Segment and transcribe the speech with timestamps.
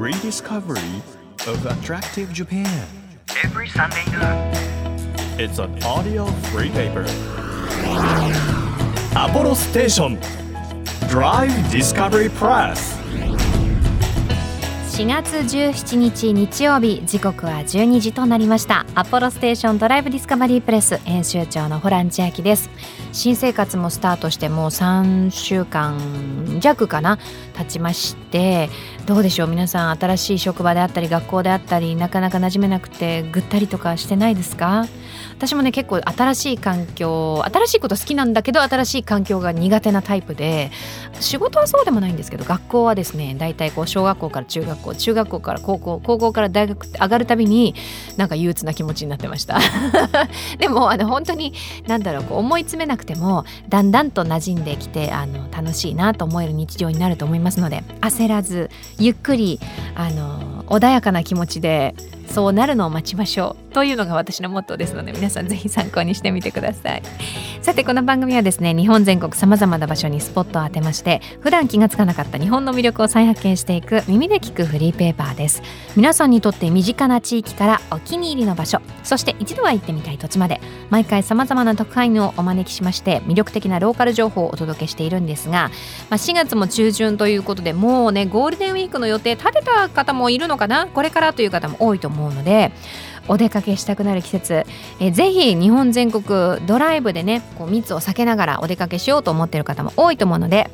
[0.00, 1.02] rediscovery
[1.46, 2.86] of attractive Japan.
[3.44, 5.38] every Sunday noon.
[5.38, 7.04] It's an audio free paper.
[9.12, 10.18] Apollo Station
[11.10, 12.99] Drive Discovery Press.
[15.00, 18.84] 4月17日日曜日時刻は12時となりました。
[18.94, 22.68] アポロステーションドライブディスカバリープレス編集長のホラン千秋です。
[23.10, 27.18] 新生活もスタートしてもう3週間弱かな
[27.56, 28.68] 経ちまして。
[29.06, 34.84] どうでしょう皆さん新しい職場であったり学校であったりなかなか馴染めなくてぐったりとかしてないですか？
[35.40, 40.70] 私もね結構新しい環境新しいこと好きなんだけど新しい環境が苦手なタイプで
[41.18, 47.74] 仕事はそうでもないんですけど学校はですね大体こう小学校から中学校中学校から高校高校から大学って上がるたびに
[48.18, 49.58] なんか憂鬱な気持ちになってました。
[50.60, 51.54] でもあの本当に
[51.86, 59.58] 何だろうこう思い詰めなくてもだんだんと馴染んできてあの楽しいなと思える日常になると思いますので焦らずゆっくり
[59.94, 61.94] あの穏やかな気持ちで
[62.30, 67.02] そうなるのを待ちましょうというのが私のモットーですので皆さんぜひ参考にしてみてください。
[67.60, 75.62] さてこの番組はですね日本全国さまざまな場所にスポットを当てまして普段気がつかなかった日本の魅力を再発見していく耳で聞くフリーペーパーです。
[75.96, 85.70] 皆さんにとって身近な地域からお気に入りの場所そして一度は行ってみたい土地まで毎回さまざまな特派員をお招きしまして魅力的なローカル情報をお届けしているんですが、
[86.08, 90.86] まあ、4月も中旬ということでもうねゴールデンウィークの予定立てた方もいるのかな？
[90.86, 92.72] これからという方も多いと思思うので
[93.28, 94.66] お出かけしたくなる季節。
[95.00, 100.70] えぜひ日本全国ドライブでねこう密を避けながらお出かけしようと思っている方も多いと思うので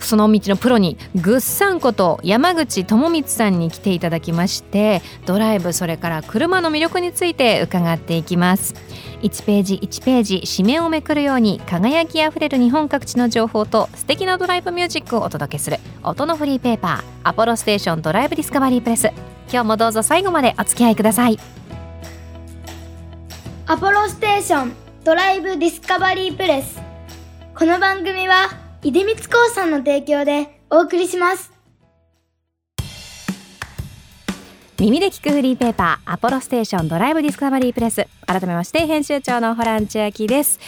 [0.00, 8.74] その道のプロにぐっさんこと山口智光さんに来ていただきましてドライブそれから車の魅力について伺っていきます。
[9.22, 19.10] 1ページ1ページ紙面をめくるように輝きあふれる日本各地の情報と素敵なドライブミュージックをお届けする音のフリーペーパーアポロステーションドライブディスカバリープレス。
[19.48, 21.38] 今日もどうぞ最後までお付き合いください。
[23.68, 24.72] アポロステーション
[25.02, 26.80] ドライブディスカバリープレス。
[27.52, 28.48] この番組は
[28.80, 31.55] 出光興産の提供でお送りします。
[34.78, 38.06] 耳で聞くフリーペーパーアポロステーションドライブディスカバリープレス。
[38.26, 40.60] 改めまして編集長のホラン千秋です。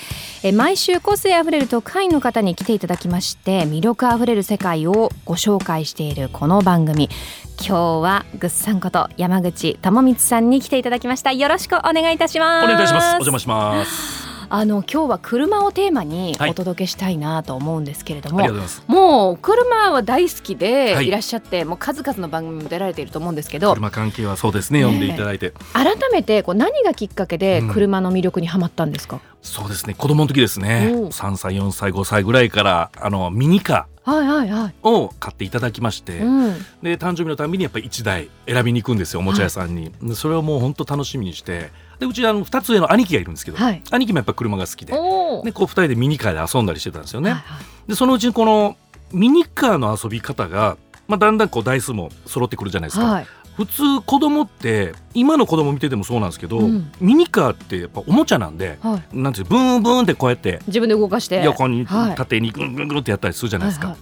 [0.43, 7.11] え毎週個性あふれる特派員の方に来ていただきまして魅力あふれる世界をご紹介しているこの番組。
[7.59, 11.33] 今日はぐっさんこと山口智光さんに来ていただきました。
[11.33, 12.65] よろしくお願いいたします。
[12.65, 13.07] お願いいたします。
[13.09, 14.28] お邪魔します。
[14.51, 18.85] あの今日は車をテーマにはいお届けしたいなと思うんですけれども、ありがとうござい。
[18.87, 25.53] もう車は大好きではいいらっしゃって、もう数々の番組も出られていると思うんですけど車関係はそうですね、ね読んでいただいて。
[25.73, 31.09] 改めてこう何がきっかけでうん車の魅力にはまったんですか、そうですね、子供の時ですねおう。
[31.09, 36.21] 3歳、4歳、5歳ぐらいから、あのミニカはいはいはい、ーを買っていただきまして。
[36.21, 39.93] うん、で、誕生日のたびにやっぱり1台選びに行くんですよ、おもちゃ屋さんに。
[40.03, 41.71] でそれをもう本当楽しみにして。
[41.99, 43.57] で、うちあの2つ上の兄貴がいるんですけど。
[43.57, 44.93] はい兄貴もやっぱ車が好きで。
[44.93, 47.31] で、こう2人でミニカーで遊んだりしてたんですよね。
[47.31, 48.77] はいはいで、そのうちにこの
[49.13, 50.77] ミニカーの遊び方が。
[51.09, 53.07] まあ、だんだんこう台数も揃ってくるじゃないですか。
[53.07, 53.27] はい、
[53.57, 63.89] 普通子供って今の子供見ててもそうなんですけど、うんミニカーってやっぱおもちゃなんではい、なんていうブーンブーンってこうやって自分で動かして横にはい縦にぐんぐんぐんってやったりするじゃないですか。
[63.89, 63.97] はい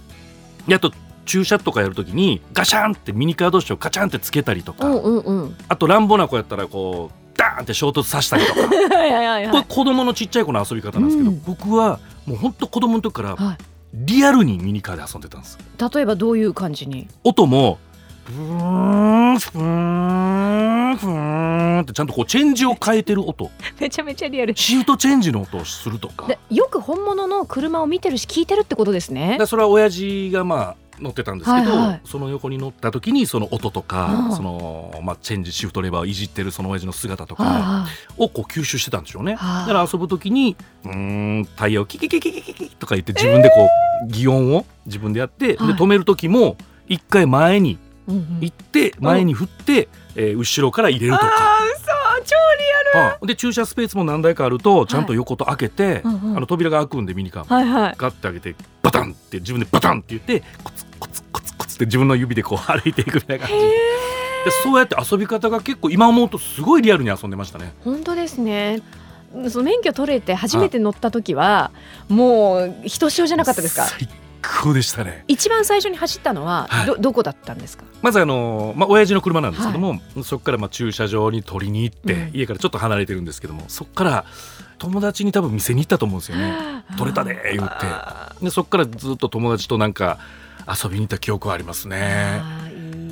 [0.67, 0.91] であと
[1.25, 8.61] 駐車とかやるときにガシャンってミニカー同士をカチャンってつけたりとか、はい、うんうんうんあと乱暴な子やったらこうダーンって衝突させたりとか。
[8.97, 11.41] はいはいはいこれはい子供のちっちゃい子の遊び方なんですけど、うん。
[11.45, 13.57] 僕はもうほんと子供の時からはい。
[13.93, 15.57] リアルにミニカーで遊んでたんです。
[15.93, 17.07] 例えばどういう感じに？
[17.23, 17.79] 音も
[18.27, 19.61] ブーンフー
[20.93, 21.11] ンフー
[21.77, 23.49] ンってちゃんとこうチェンジを変えてる音。
[23.79, 24.55] めちゃめちゃリアル。
[24.57, 26.27] シフトチェンジの音をするとか。
[26.27, 29.37] でよく本物の車を見てるし聞いてるってことですね。
[29.39, 32.01] でそれは親父がまあ乗ってたんですけど、はいはい。
[32.05, 34.35] その横に乗った時にその音とか、うん。
[34.35, 37.87] そのまあ、チェンジシフトレバーをいじってるその親父の姿とかは
[38.17, 39.35] をこう吸収してたんでしょうね。
[39.35, 39.67] はい。
[39.67, 40.55] だから遊ぶ時に
[40.85, 43.67] 「うーんタイヤをキキキキキキキ」とか言って自分でこ
[44.05, 45.67] う擬音を自分でやって、はい。
[45.67, 46.57] で止める時も
[46.87, 47.77] 一回前に
[48.07, 51.25] 行って前に振って、えー後ろから入れるとか。
[52.25, 52.35] 超
[52.99, 57.95] はいで駐車スペースも何台かあるとちゃんと横と開けて、うんうんあの扉が開くんでミニカーも、はいはい。
[57.97, 60.86] ガッて開けてバタンって自分でバタンって言ってコツコ
[61.17, 63.63] ツコツコツって自分の指でこう歩いていくみたいな感じ。
[63.63, 63.71] で
[64.63, 67.73] そうやって遊び方が結構今思うとすごいリアルに遊んでましたね。
[67.83, 68.81] 本当ですね。
[69.49, 71.71] その免許取れて初めて乗った時は
[72.07, 73.85] もうひとしおじゃなかったですか？
[73.85, 74.07] 最
[74.61, 75.25] 高でしたね。
[75.27, 76.85] 一番最初に走ったのははい。
[76.85, 77.83] ど,、どこだったんですか？
[78.01, 82.31] まずあのまあ親父の車なんですけども、そこからまあ駐車場に取りに行って、うん。
[82.33, 84.25] 家からちょっと離れてるんですけどもそこから
[84.77, 86.53] 友達に多分店に行ったと思うんですよね。
[86.97, 87.75] 取れたで言って。
[87.81, 90.19] あでそこからずっと友達となんか
[90.67, 92.41] 遊びに行った記憶はありますーね。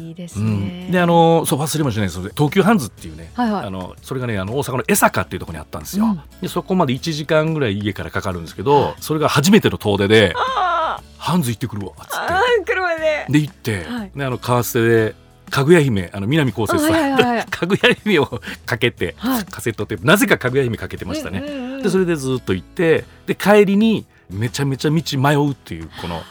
[0.03, 0.87] いいいですうね。
[0.87, 3.65] ん、であのそう忘れもしないです東急ハンズっていうね、はいはい。
[3.65, 6.21] あのそれがねあの大阪の江坂っていうところにあったんですよ、うん。
[6.41, 13.25] でそこまで1時間ぐらい家からかかるんですけどそれが初めての遠出であ「ハンズ行ってくるわ」っつあっー車で。
[13.27, 13.33] て。
[13.33, 14.11] で行って、はい。
[14.15, 15.15] であの川瀬で
[15.49, 19.45] かぐや姫あの南こうせつさん、はいはい かぐや姫をかけて、はい。
[19.45, 20.05] カセットテープ。
[20.05, 21.83] なぜかかぐや姫かけてましたね、うんうんうん。
[21.83, 26.21] でそれでずっと行ってで帰りにめちゃめちゃ道迷うっていうこの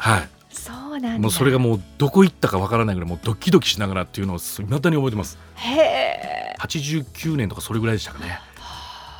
[0.00, 0.28] はい。
[0.50, 1.18] そうなんだ。
[1.18, 5.38] もうそれがもうどこ行ったかわからないぐらいもうドキドキしながらっていうのを未だに覚えてます。
[5.54, 6.54] へえ。
[6.58, 8.40] 89年とかそれぐらいでしたかね。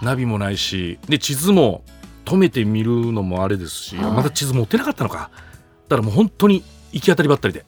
[0.02, 0.98] ナビもないし。
[1.08, 1.82] で地図も
[2.24, 4.12] 止めて見るのもあれですし、はい。
[4.12, 5.30] まだ地図持ってなかったのか。
[5.88, 7.64] だからもう本当に行き当たりばったりで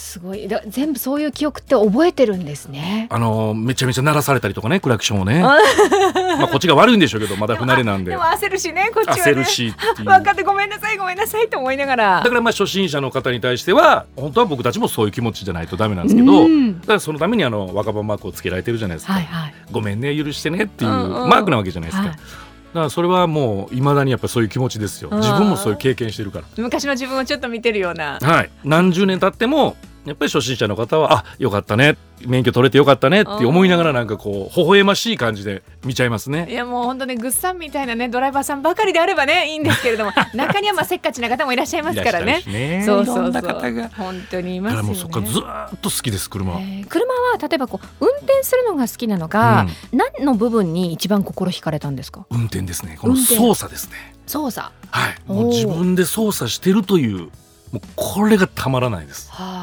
[0.00, 0.48] すごい。
[0.48, 3.06] だ全部そういう記憶って覚えてるんですね。
[3.10, 5.42] あのーめちゃめちゃ鳴らされたりとかねクラクションをね。
[5.42, 5.58] あ。
[6.38, 8.12] まあこっちが悪いんでしょうけどまだ不慣れなんで。
[8.12, 9.32] でも焦るしねこっちはね。
[9.32, 12.20] 焦るし分かってごめんなさいごめんなさいと思いながら。
[12.22, 16.80] だからまあ初心者の方に対しては本当は僕たちもそういう気持ちじゃないとダメなんですけど、うん。
[16.80, 19.54] だからそのためにあの若葉マークをつけられてるじゃないですか、はいはい。
[19.70, 21.28] ごめんね許してねっていううんうん。
[21.28, 22.16] マークなわけじゃないですか、はい。
[22.16, 25.10] だからそれはもういまだにやっぱそういう気持ちですよ。
[25.12, 25.18] うん。
[25.18, 28.18] 自分もそういう経験してるか昔の自分をちょっと見てるような。
[28.20, 28.50] らはい。
[28.64, 29.76] 何十年経っても
[30.06, 31.96] やっぱり初心者の方はあよかったね。
[32.26, 33.22] 免許取れてよかったね。
[33.22, 42.42] って思いながらなんかこう微笑ましい感じで見ちゃいますいねやもう本当ねぐっさんみたいなねドライバーさんばかりであればねいいんですけれども 中にはまあせっかちな方もいらっしゃいますからね。
[42.46, 42.82] ね。
[42.84, 43.42] そうそうそう。
[43.42, 43.88] 方が。
[43.96, 44.82] 本当にいだますよね。
[44.82, 46.52] からもうそっからずーっと好きです車。
[46.52, 52.26] は、えー車は例えばこう運転するのが好きなのか、何の部分に一番心惹かれたんですか？
[52.30, 52.98] 運転ですね。
[53.00, 54.14] この操作ですね。
[54.26, 54.66] 操作。
[54.66, 57.18] ははいもう自分で操作してるという
[57.72, 59.30] もうこれがたまらないです。
[59.32, 59.59] あ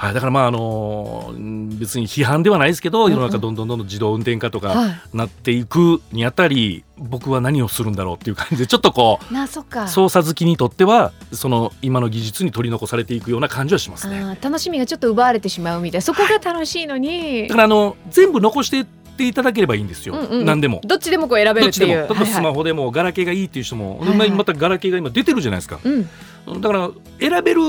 [0.00, 9.84] はい、だからまああのうん別に批判ではないですけどうん世の中どんどんどんどん自動運転化とかはなっていくにあたり僕は何をするんだろうっていう感じでちょっとこいなそっか。
[9.84, 14.38] う操作好きにとってはその今の技術に取り残されていくような感じはしますね。
[14.40, 16.02] 楽しみがちょっと奪われてしまうみたいな。
[16.02, 17.48] そこが楽しいのに。
[17.48, 20.44] だからあの全部残していっていただければいいんですよ、うんうん。
[20.44, 20.80] 何でも。
[20.84, 21.94] どっちでもこう選べどっちでも。
[21.94, 25.80] るっていう例えばスマはいはいホでもガラケーがいいっていう人も、はいはいまたガラケーが今出てるじゃないですか。
[25.82, 26.60] うん。
[26.60, 27.60] だから選べる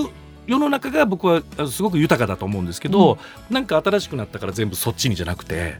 [0.50, 3.20] 世の中が僕はあすごく豊かだと思うんですけど、
[3.50, 5.76] なんか新しくなったから全部そっちにじゃなくて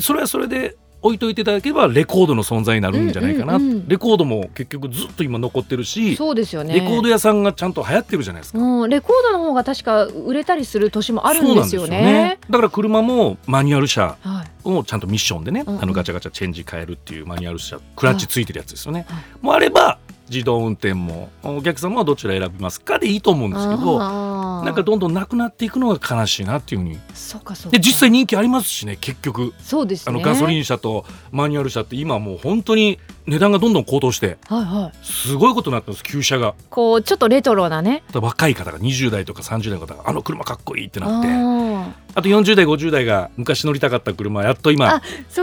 [0.00, 6.74] それはそれで置いといていただければレコードの存在になるんじゃないかな、うんうんうんレコードも結局ずっと今残ってるし、そうですよね。
[6.74, 8.58] レコード屋さんがちゃんと流行ってるじゃないですか。
[8.58, 12.38] うん、レコードの方が確か売れたりする年もあるんですよそうね。
[12.50, 15.82] だから車もマニュアル車はい、をちゃんとミッションでね、うんうん。
[15.82, 19.24] あのガチャガチャチェンジ変えるっていうマニュアル車クラッチついてるやつですよね、はい。
[19.40, 26.98] もうあれば自動運転もお客様はどちら選びますかでいいと思うんですけどなんかどんどんなくなっていくのが悲しいなっていうふうに。
[27.14, 27.78] そうかそうか。
[27.78, 29.52] で実際人気ありますしね結局。
[29.60, 30.10] そうですね。
[30.10, 35.06] あのガソリン車とマニュアル車って今もう本当に値段がどんどん高騰してはいはい。
[35.06, 36.54] すごいことになってます旧車が。
[36.70, 38.02] こうちょっとレトロなね。
[38.12, 41.28] 若い方が20代とか30代の方があの車かっこいいってなって。
[41.30, 45.02] ああと40代50代が昔乗りたかった車やっと今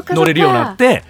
[0.10, 1.04] 乗れるようになって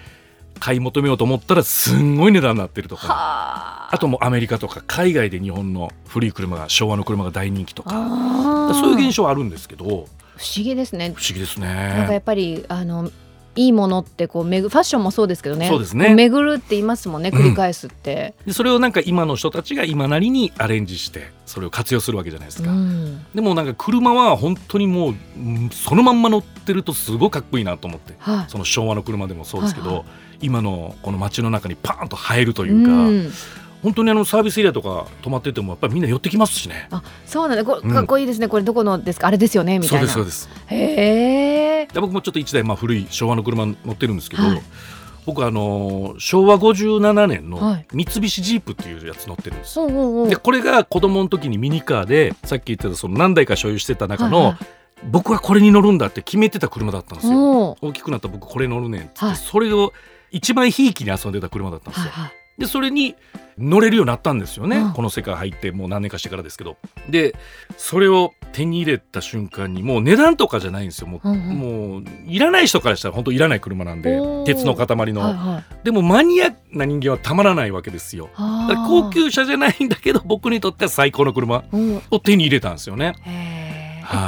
[0.64, 3.08] 買い求めようと思ったらすんごい値段になってるとか。
[3.08, 3.98] はあ。
[3.98, 8.72] ともうアメリカとか海外で日本の古い車が昭和の車が大人気とか。
[8.74, 9.86] そういう現象はあるんですけど。
[9.86, 10.06] 不思
[10.38, 11.14] 不思議ですね。
[11.18, 13.12] 議ですなんかやねっぱりあの
[13.56, 15.68] いいものってこうめぐファッションもそうですけどね。
[15.68, 16.08] そうですね。
[16.08, 23.26] こ巡るって言いますもんね繰り返すって、でそれをなんか今の人たちが今なりにアレンジしてそれを活用するわけじゃないですうか、ん。
[23.36, 28.16] でもなんか車は本当にもううんそのまんま乗ってるとすごいかっこいいなと思って。
[28.18, 28.46] はい。
[28.48, 30.04] その昭和の車でもそうですけど、はいは
[30.42, 33.32] 今のこの街の中にパーンと入るというか、うん。
[33.82, 36.88] 本当にあのサービスエリアとか泊まっててもやっぱりみんな寄ってきますしね。
[36.90, 37.66] あそうなんだ。
[37.66, 39.28] こうんかっこいいですね、これどこのですか？
[39.28, 39.78] あれですよね？
[39.80, 40.50] みたそういなですそうです。
[40.68, 41.88] へえ。
[41.88, 44.62] で僕もちょっと一台まあ古い昭和の車乗ってるんですけど、はい。
[45.26, 47.88] 僕あのー昭和57年のはい。
[47.92, 49.78] 三菱ジープっていうやつ乗ってるんです。
[49.80, 49.88] よ。
[49.90, 50.26] そううんう。
[50.28, 54.58] んでこれが子供の時にミニカーでさっき言ってたその何台か所有してた中の、はいはい。
[55.12, 57.78] 僕はこれに乗るんだって決めてた車だったんですよ。
[57.82, 59.36] 大きくなった僕これ乗るねんって、はい。
[59.36, 59.92] それを
[60.34, 62.12] 一番ひいきに遊んでた車だったんですよ。
[62.12, 62.34] はいはい。
[62.56, 63.16] でそれに
[63.58, 64.94] 乗れるようになったんですよね、うん。
[64.94, 66.78] この世界入ってもう何年かしてからですけど。
[67.10, 67.36] で
[67.78, 71.08] それを手に入れた瞬間にもう値段とかじゃないんですよ。
[71.08, 71.40] もう,、うんうん。
[71.56, 75.86] もういらない人からしたら本当いらない車なんで鉄の塊の、はいはい。
[75.86, 78.30] でもマニアな人間はたまらないわけですよ。
[78.36, 82.02] 高級車じゃないんだけど僕にとっては最高の車うん。
[82.12, 83.16] を手に入れたんですよね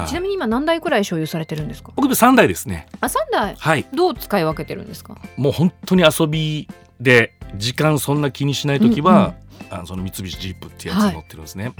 [0.08, 1.91] ちなみに今何台くらい所有されてるんですか？
[1.96, 2.88] 僕3台ですね。
[3.01, 3.55] あ三台？
[3.55, 3.86] はい。
[3.94, 5.17] どう使い分けてるんですか？
[5.38, 6.67] もう本当に遊び
[7.00, 9.36] で時間そんな気にしない時は、
[9.70, 11.74] あのその三菱ジープってやつに乗ってるんですね。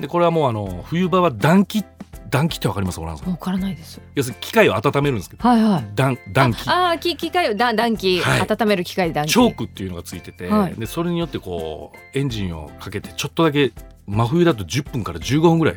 [0.00, 1.84] でこれはもうあの冬場は暖気
[2.30, 3.00] 暖気ってわかります？
[3.00, 4.00] オランさんわからないです。
[4.14, 5.48] 要するに機械を温めるんですけど。
[5.48, 5.90] はいはい。
[5.94, 6.68] 暖暖気。
[6.68, 8.40] ああーき機械をだ暖気、はい。
[8.40, 9.32] 温める機械で暖気。
[9.32, 10.74] チョークっていうのがついてて、はい。
[10.74, 13.72] でそれによってこうエンジンをかけてちょっとだけ
[14.06, 15.76] 真冬だと10分から15分ぐらい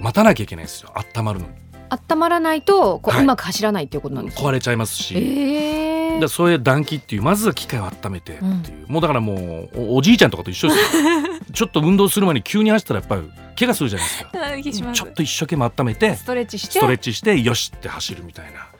[0.00, 0.92] 待たなきゃいけないんですよ。
[1.16, 1.52] 温まるのに。
[1.90, 3.24] 温まらないとこう,、はい。
[3.24, 11.02] うまく走らないっていうことなんですか壊れちゃいますし、ええだそういう暖気っていうまずは機械を温めてっていう、もうだからもうおおじいちゃんとかと一緒ですよ。
[11.52, 13.22] ちょっと運動する前に急に走ったらやっぱり
[13.58, 14.04] 怪我するじゃな
[14.56, 14.92] いですか。
[14.92, 16.78] ちょっと一生懸命温めてストレッチして。
[16.78, 18.60] ストレッチしてよしって走るみたいな。
[18.60, 18.71] はあ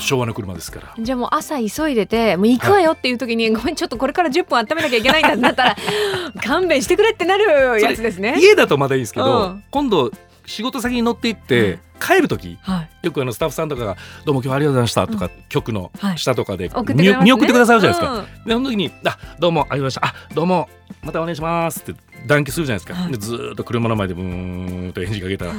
[0.00, 0.94] 昭和の車ですから。
[0.98, 5.76] じゃあもう朝急いでてもう行くわよっていう時に、ごめんちょっとこれから10分温めなきゃいけないんだってなったら
[6.44, 8.36] 勘弁してくれってなるやつですね。
[8.38, 9.64] 家だとまだいいんですけど、うん。
[9.70, 10.10] 今度
[10.46, 13.96] 仕事先に乗って行って、帰る時はい、よくあのスタッフさんとかが
[14.26, 16.18] 「どうも今日はありがとうございました」とか、局のはい。
[16.18, 18.12] 下とかで、見見送ってくださるじゃないですか。
[18.14, 20.18] うんでその時に「あどうもありがとうございました。
[20.30, 20.68] あどうも
[21.02, 21.94] またお願いします」って
[22.26, 23.12] 団結するじゃないですか、はい。
[23.12, 25.52] でずーっと車の前でブーンとエンジンかけたら、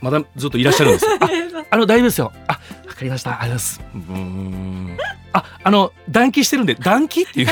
[0.00, 1.04] まだずっといらっしゃるんです。
[1.04, 1.10] よ。
[1.20, 1.28] あ
[1.70, 2.32] あの大丈夫ですよ。
[2.46, 2.60] あわ
[2.98, 3.40] かりました。
[3.40, 3.62] ありがと
[3.94, 5.08] うございます。
[5.32, 7.22] ああの暖気してるんで暖気？
[7.22, 7.48] っていう。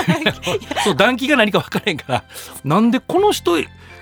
[0.85, 2.25] そう暖気が何か分からへんから。
[2.65, 3.57] なんでこの人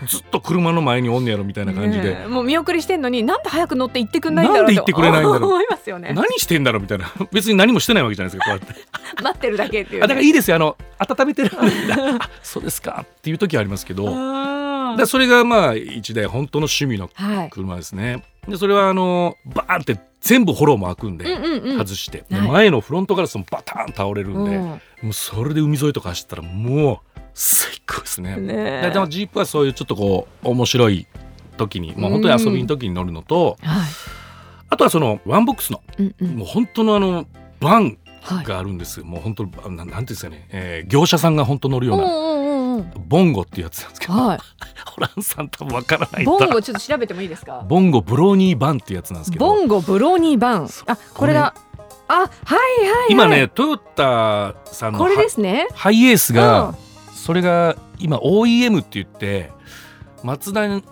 [0.06, 6.12] ずっと車の前におんねやろみたいな感じで、もう見送りしてんのになんで早く乗って行ってくんないんだろうなんで行ってくれないんだろう思いますよね。
[6.14, 7.12] 何してんだろうみたいな。
[7.32, 9.22] 別に何もしてないわけじゃないですかこうやって。
[9.22, 11.50] 待ってるだけっていう、あだからいいですよあの温めてる
[12.42, 14.04] そうですかっていう時はありますけど。
[14.96, 17.50] だそれがまあ一台本当の趣味のはい。
[17.50, 18.24] 車ですね。
[18.46, 21.26] でそれはあのバーンって全部フォローも開くんで、
[21.76, 24.64] 外して、前のフロントガラスもバターン倒れるんで、うん。
[24.64, 24.78] も
[25.10, 28.36] うそれで海沿いとか走ったらもう最高ですね。
[28.38, 28.82] ねえ。
[28.86, 31.06] ででもジープはそういうちょっとこう面白い
[31.58, 33.88] 時に、まあ、本当に遊びの時に乗るのと、はい。
[34.70, 35.82] あとはそのワンボックスの
[36.20, 37.26] もう本当のあの
[37.60, 38.44] バンはい。
[38.46, 42.04] があるんですよ、もう本当ななんていうんですかね、えー業者さんが本当乗るような
[42.82, 44.38] ボンゴっていうやつなんですけど、は
[44.86, 47.64] ホランさん多分わからないボンゴちょっと調べてもいいですか？
[47.68, 50.68] ボンゴブローニーバンっていうやつなんですけどボンゴブローニーバン。
[50.86, 51.54] あ、これだ。
[52.08, 53.06] あ、はいはいはい。
[53.10, 55.68] 今ねトヨタさんのこれですね。
[55.74, 56.76] ハイエースうがん、
[57.14, 59.50] それが今 OEM って言って
[60.22, 60.82] マツダに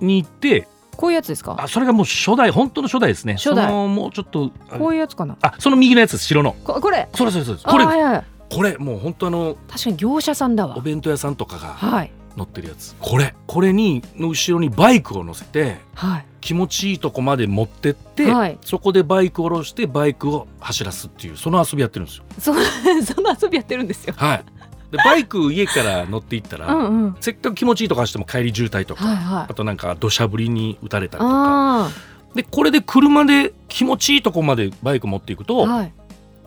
[0.00, 1.56] 行ってこういうやつですか？
[1.58, 5.36] あそれがもう初代本当の初代ですね初代もうちょっとこういうやつかな？
[5.42, 7.08] あその右のやつ白のここれ。
[7.14, 8.24] それそれそれあこれはいはい。
[8.52, 10.80] これもう本当あの確かに業者さんだわお。
[10.80, 16.26] 弁当屋さんとかがはい乗ってるやつこれこれにの後ろにバイクを乗せてはい。
[16.40, 22.24] 気持ちいいとこまで持ってって、はいそこでバイクを下ろしてバイクを走らすっていうその遊びやってるんですよ。
[22.38, 22.52] そ
[23.14, 24.14] その遊びやってるんですよ。
[24.16, 24.44] はい、
[24.90, 27.16] でバイク家から乗っていったら、うんうん。
[27.20, 29.54] せっかく気持ちいいとこ走っても帰り渋滞とか、はいはいあ。
[29.54, 31.90] となんか土砂降りに打たれたりとかあ
[32.34, 35.44] でこれで車で気持ちいいとこまでバイク持っていくあ。
[35.44, 35.92] と、はい。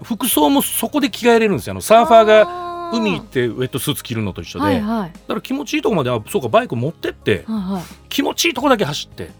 [0.03, 1.71] 服装もそこで着替えれるんですよ。
[1.71, 5.11] あのサーファーがが海行ってウェットスーツ着るのと一緒で、はいはい。
[5.11, 7.83] だから気持ちいいとこまであそうかバイク持ってってはいはい。
[8.09, 9.31] 気持ちいいとこだけ走って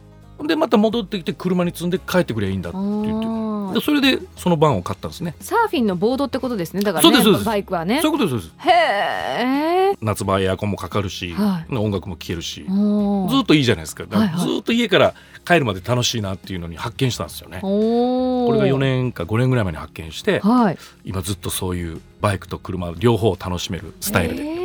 [0.44, 5.36] でまた戻ってきて車に積んで帰ってくればいいんだって言ってそれでそのバンを買ったんですね。
[5.40, 6.82] サーフィンのボードってことですね。
[6.82, 8.12] だからねそうですバイクはねそう。
[8.12, 8.72] いうことですへ
[9.92, 9.98] え。
[10.02, 15.14] 夏場エアコンもかかるし、は音楽も聴けるし、おずっといいじゃないですかだからはいはいずっと家から
[15.46, 17.60] 帰るまで楽しいなっていうのに発見したんですよね。
[17.64, 18.48] お。
[18.48, 18.78] これが4。
[18.78, 20.78] 年か5年ぐらい前に発見してはい。
[21.04, 24.65] 今ずっとそういうバイクと車両方を楽しめるスタイルで、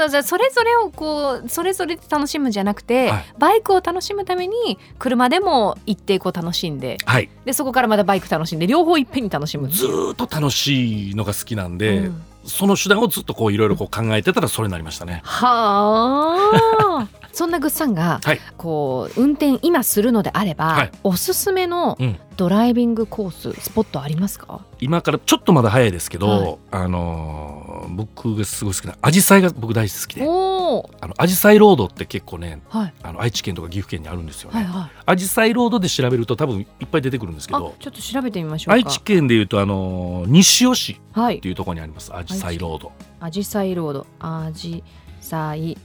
[0.00, 3.24] どじゃあそれぞれをこうそれぞれで楽しむんじゃなくて、はい。
[3.38, 7.30] バイクを楽しむために車でも一定こう楽しんではい。
[7.44, 9.68] でそこからまたバイク楽しんで両方いっぺんに楽しむ。
[9.68, 15.20] ってずっと楽しいのが好きなんで、うんその手段をずっとこういろいろこう考えてたらそれになりましたね。
[15.24, 17.08] はあ。
[17.32, 18.40] そんなぐっさんが、はい。
[18.56, 20.90] こう運転今するのであれば、はい。
[21.04, 22.18] おすすめのうん。
[22.36, 24.62] ドライビングコーススポットありますか？
[24.80, 26.56] 今からちょっとまだ早いですけど、はい。
[26.70, 32.94] あのー僕がすごい好きなアジサイが僕大好きであのアジサイロードって結構ねはい。
[33.02, 34.58] あの愛知県とか岐阜県にあるんですよね。
[34.58, 34.90] はいはい。
[35.06, 38.74] アジサイロードで調べると多分いっぱい出てくるんですけあどちょっと調べてみましょうか。
[38.74, 41.38] 愛知県でいうとあのー西尾市はい。
[41.38, 42.92] っていうところにありますアジサイロード。
[43.20, 44.06] アジサイロード。
[44.18, 44.82] アジ
[45.20, 45.76] サイ。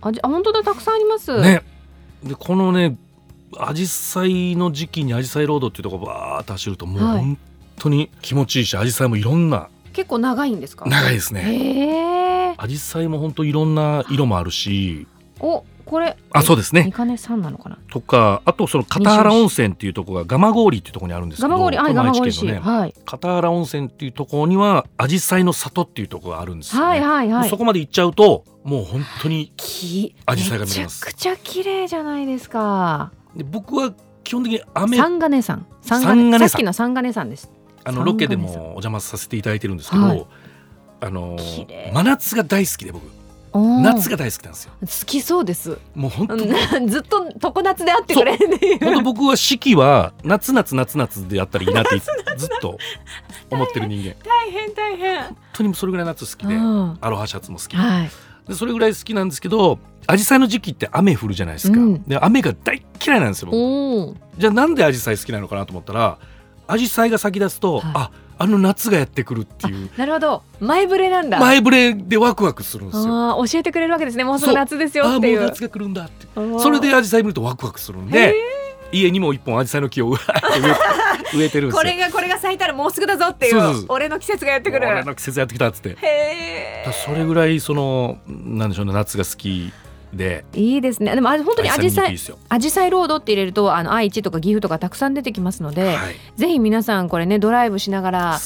[0.00, 1.40] あ本当だたくさんあります。
[1.40, 1.62] ね、
[2.22, 2.96] でこのね
[3.58, 7.18] アジサイの時期にアジサイロードっていうところバーッと走るともうはい。
[7.18, 7.38] 本
[7.76, 10.86] 当に気持ちいいしアジサイもいろんな結構長いんですか？
[10.86, 12.54] 長いですね。
[12.58, 15.06] アジサイも本当いろんな色もあるし
[15.40, 16.82] おこれあそうですね。
[16.82, 17.78] 三金さんなのかな？
[17.88, 22.94] とかあとその片原温泉っていうところが蒲郡っていうところにあるんですけど蒲郡はい蒲郡ねはい。
[23.04, 26.88] 片原温泉っていうところにはアジサイの里っていうところがあるんですよね。
[26.88, 27.48] はいはいはい。
[27.48, 31.06] そこまで行っちゃうともう本当にきアジサイが見れます。
[31.06, 33.12] めちゃくちゃ綺麗じゃないですか。
[33.36, 34.96] で僕は基本的に雨。
[34.96, 35.64] 三金さん。
[35.80, 36.48] 三三金さん。
[36.48, 37.48] さっきの三金さんです。
[37.84, 40.26] あの三ロケでもお邪魔させていただいてるんですけど、はい。
[41.00, 41.36] あの
[41.92, 43.04] 真夏が大好きで僕
[43.54, 44.72] 夏が大好きなんですよ。
[44.80, 45.78] 好きそうです。
[45.94, 46.88] もう本当、うん。
[46.88, 51.96] ずっと常夏であってくれって本当僕は四季は夏夏夏夏であったらいいなって
[52.36, 52.78] ずっと
[53.50, 54.14] 思ってる人間。
[54.14, 55.36] 本大変大変。
[55.52, 56.98] 当にそれぐらい夏好きで、うん。
[57.00, 57.76] アロハシャツも好きで。
[57.76, 58.10] はい。
[58.48, 62.02] でそれぐらい好きなんですけどアジサイの時期って雨降るじゃないですか、うん。
[62.02, 66.18] で雨が大嫌いなんですよじゃあなんでアジサイ好きなのかなと思ったら
[66.66, 67.92] アジサイが咲き出すと、はい。
[67.94, 69.90] ああの夏がやってくるっていう。
[69.96, 70.42] なるほど。
[70.60, 71.38] 前触れなんだ。
[71.38, 73.44] 前触れでワクワクするんですよ。
[73.46, 74.24] 教えてくれるわけですね。
[74.24, 75.40] もうすぐ夏ですよああっていう。
[75.40, 76.26] もう夏が来るんだって。
[76.58, 78.34] それでアジサイ見るとワクワクするんへで
[78.92, 81.76] 家にも一本アジサイの木をうわーって植えてるんですよ。
[81.76, 81.96] これ。
[81.96, 83.86] がこれが咲いたらもうすぐだぞっていうそうそうそう。
[83.88, 84.86] 俺の季節がやってくる。
[84.86, 85.96] 俺の季節やってきたっつって。
[86.00, 89.72] へらそれぐらいそのなんでしょうね夏が好き
[90.14, 92.16] でえいいですねでもあ本当にアジサイ
[92.48, 98.40] アジサイロードって入れるとあの愛知とか岐阜とかたくさん出てきますので、はい、ぜひ皆さんこれねドライブしながら。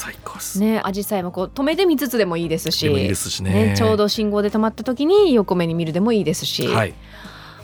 [0.59, 3.75] ねアジサイもこう止めて見つつでもいいですしでもいいですしね。
[3.77, 6.95] ちょうど信号で止まった時に横目に見るでもいいですし、はい。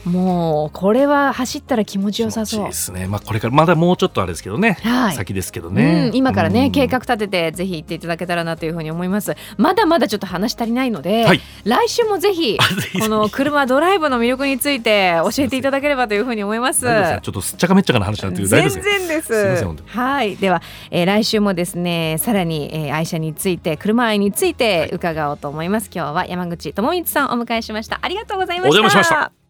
[0.05, 2.67] もうこれは走ったら気持ちよさそう。
[2.67, 2.73] で。
[2.73, 3.07] すね。
[3.07, 4.79] まあこれからまだもうちょっとあれですけどね。
[4.83, 5.15] はい。
[5.15, 6.11] 先ですけどうね。
[6.11, 6.73] ん、今からね、うん。
[6.73, 9.35] 計画立ててぜひ行っていただけたらなというふうに思います。
[9.57, 11.41] まだまだちょっと話足りないので、はい。
[11.65, 12.59] 来週もぜひ
[13.01, 16.83] この車ドライブの魅力について教えていただければというふうに思います。
[16.83, 19.67] ちょっとすっちゃかめっちゃかな話になってる大丈夫全然です。
[19.87, 20.37] はい。
[20.37, 27.99] では、えー来週もですねさらに、えー愛車について車愛について伺おうと思います、今日は山口智光さんをお迎えしました。
[28.03, 28.81] ありがとうございました。
[28.81, 29.44] お邪魔しました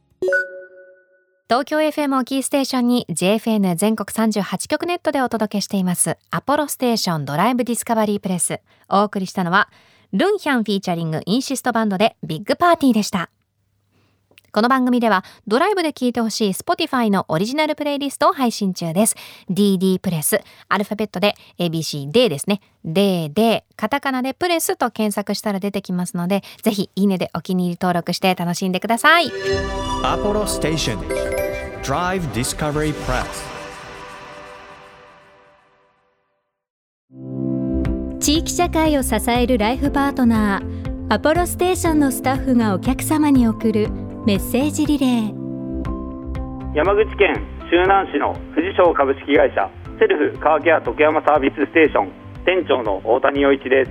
[1.48, 8.60] 東京 FM をキーステーションに JFN 全国38局ネットでお届けしていますアポロステーションドライブディスカバリープレス。
[8.88, 9.68] お送りしたのは
[10.12, 13.30] ルンヒャンフィーチャリングインシストバンドでビッグパーティーでした。
[14.54, 19.16] この番組ではドライブで聴いてほしい Spotify のオリジナルプレイリストを配信中です。
[19.50, 22.60] DD プレスアルファベットで ABCD ですね。
[22.84, 29.26] D でカタカナでプレスと検索したら出てきますのでぜひいいねでお気に入り登録して楽しんでください。
[30.04, 30.98] Apollo Station
[31.82, 33.26] Drive Discovery Press
[38.20, 46.74] 地域社会を支えるライフパートナーアポロステーションのスタッフがお客様に送るメッセージリレー。
[46.74, 49.68] 山口県周南市の富士商株式会社
[50.00, 52.12] セルフカーケア徳山サービスステーション
[52.48, 53.90] 店長の大谷陽一です。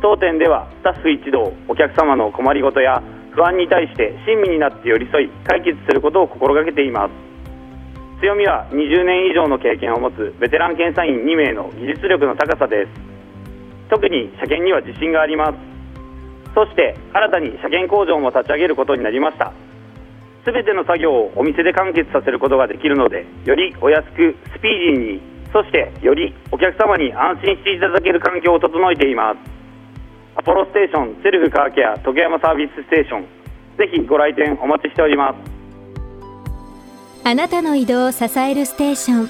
[0.00, 3.02] 当店ではスタッフ一同お客様の困りごとや
[3.34, 8.22] 不安に対して親身になって寄り添い解決することを心がけています。
[8.22, 12.88] 強みは20年以上の経験を持つベテラン検査員2名の技術力の高さです。
[13.90, 15.73] 特に車検には自信があります。
[16.54, 19.52] そして新たに車検工場も立ち上げることになりました。
[20.44, 25.20] すべての作業をお店で完結させることができるのでよりお安くスピーディーに
[25.52, 29.38] そしてよりお客様に安心していただける環境を整えています。
[30.36, 33.22] アポロステーションセルフカーケア徳山サービスステーション
[33.78, 35.36] ぜひご来店お待ちしております。
[37.26, 39.28] あなたの移動を支えるステーション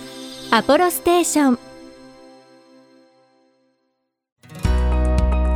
[0.50, 1.73] アポロステーション。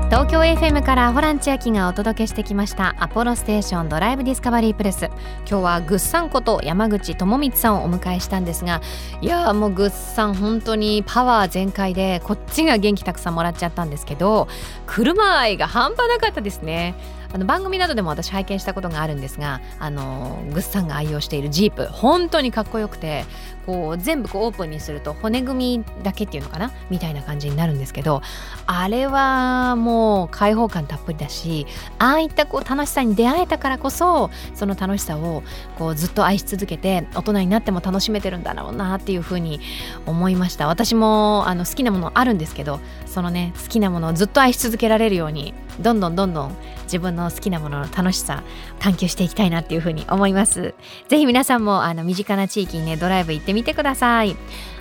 [0.08, 5.10] 東京 FM からホラン千秋がお届けしてきましたアポロステーションドライブディスカバリープレス
[5.46, 8.80] 今日はぐっさんこと山口智光さんをお迎えしたんですが
[9.20, 14.48] いやもうぐっさん本当にパワー全開でこっちが元気たくさんもらっちゃったんですけど
[14.86, 16.94] 車愛が半端なかったですね。
[17.32, 23.24] あの番組などでも私拝見したことがあるんですがあのグッサンが愛用しているジープ本当にかっこよくて
[23.66, 26.72] こう全部こうオープンにすると骨組みだけっていうのかな？
[26.88, 28.22] みたいな感じになるんですけど
[28.66, 31.66] あれはもう開放感たっぷりだし
[31.98, 35.42] ああいったこう楽しさに出会えたからこそその楽しさを
[35.78, 39.60] こうずっと愛し続けて大人になっても楽しめてるんだろうなっていうふうに
[40.06, 40.66] 思いました。
[40.66, 46.56] 私もあの好きなものあるんですけどそのね好きなものをずっと愛し続けられるようにどんどんどんどん
[46.88, 48.42] 自分の好きなものの楽しさ
[48.78, 50.74] 探求していきたいなっていうふうに思います。
[51.08, 54.36] ぜひ皆さんもあの身近な地域にねドライブ行ってみてください。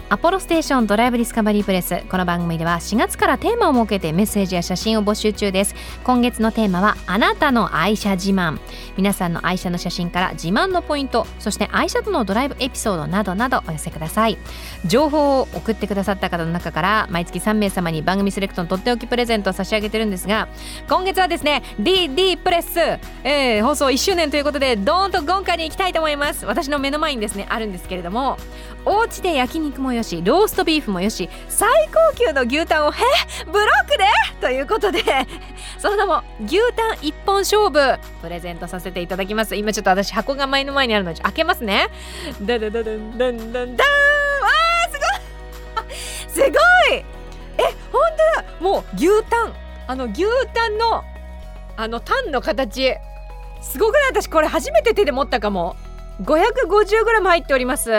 [0.09, 2.01] アポロステーションドライブディスカバリープレス。
[2.09, 5.75] この番組では4月からテーマを設けてメッセージや写真を募集中です。
[6.05, 8.57] 今月のテーマはあなたの愛車自慢。
[8.95, 14.37] 皆さんの愛車の写真から自慢のポイントそして愛車とのドライブエピソードなどなどお寄せください。
[14.85, 20.47] 情報を送ってくださった方の中から毎月3名様に番組セレクトのとっておきプレゼントを差し上げてるんですが
[20.87, 22.79] 今月はですね DD プレス、
[23.25, 26.45] えー放送1周年ということでドーンと豪華に行きたいと思います。
[26.45, 28.37] 私の目の前にですねあるんですけれども
[28.89, 33.01] お家で焼肉もよしローストビーフもよし最高級の牛タンをへ
[33.45, 34.05] ブロックで？
[34.39, 35.01] ということで
[35.77, 39.55] その名も牛タン一本勝負プレゼントさせていただきます。
[39.57, 41.89] 今ちょっと私箱が前の前にあるので開けますね。
[42.41, 43.87] ダダダダンダンダンダン。
[43.87, 46.47] わーすごい！
[46.47, 46.51] す
[46.89, 47.03] ごい！
[47.59, 48.01] え本
[48.35, 48.45] 当だ！
[48.61, 49.53] もう牛タン。
[49.87, 50.23] あの牛
[50.53, 51.03] タンの
[51.75, 52.95] あのタンの形。
[53.61, 54.03] すごくない？
[54.11, 55.75] 私これ初めて手で持ったかも。
[56.23, 57.91] 550g 入っております。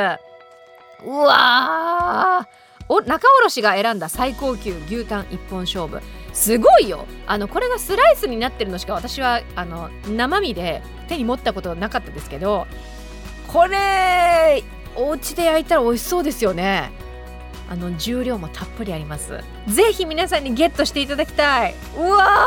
[1.05, 2.59] うわー。
[2.91, 6.01] お中卸が選んだ最高級牛タン一本勝負。
[6.33, 7.07] すごいよ。
[7.27, 12.67] あのこれがスライスになってるのしか私はあの生身で手に持ったことなかったですけど
[13.49, 14.63] これ
[14.95, 16.91] お家で焼いたら美味しそうですよね。
[17.71, 19.41] あの重量もたっぷりあります。
[19.67, 21.75] ぜひ皆さんにゲットしていただきたい。
[21.97, 22.47] うわ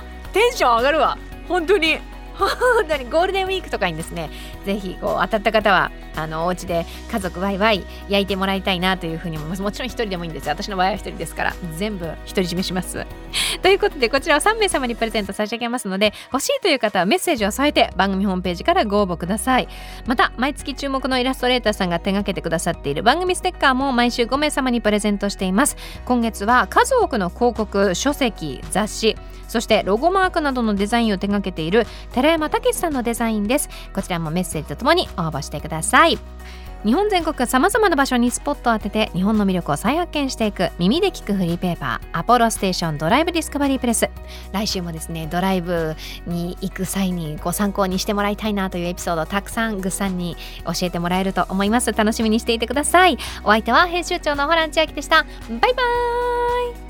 [0.00, 0.32] ー。
[0.32, 1.18] テンション上がるわ。
[1.48, 1.98] 本当に。
[2.34, 2.48] 本
[2.88, 4.30] 当にゴールデンウィークとかにですね
[4.64, 13.06] ぜひこう当たった方はあのお家で家族ワイワイ焼いてもらいたいなというふうに思いますもちろん一人でもいいんです私の場合は一人ですから全部独り占めします。
[13.62, 19.68] ということでこちらを3名様にプレゼント差し上げますので欲しいという方はメッセージを添えて番組ホームページからご応募ください。
[20.06, 25.76] また毎月注目のイラストレーターさんが手掛けてくださっている番組ステッカーも毎週5名様にプレゼントしています。
[26.04, 29.16] 今月は数多くの広告書籍雑誌
[29.50, 33.68] そしてロゴマークなどのデザインを手掛けている寺山武さんのデザインです。
[33.92, 36.18] こちらもメッセージとともに応募してください。
[36.82, 44.08] 日本全国さまざまな場所にスポットを当てて日本の魅力を再発見していく耳で聞くフリーペーパーアポロステーションドライブディスカバリープレス。
[44.52, 45.94] 来週もですねドライブ
[46.26, 51.92] に行く際にご参考にしてもらいたいなというエピソードをたくさんぐっさんに教えてもらえると思います。
[51.92, 53.18] 楽しみにしていてください。
[53.44, 55.24] お相手は編集長のホラン千秋でした。
[55.24, 55.24] バ
[55.56, 56.89] イバーイ。